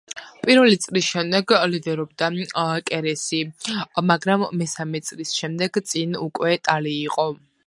[0.45, 2.31] პირველი წრის შემდეგ ლიდერობდა
[2.89, 3.43] კერესი,
[4.13, 7.33] მაგრამ მესამე წრის შემდეგ წინ უკვე ტალი იყო.